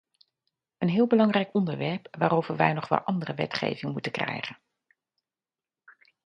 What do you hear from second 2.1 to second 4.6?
waarover wij wel nog nadere wetgeving moeten krijgen.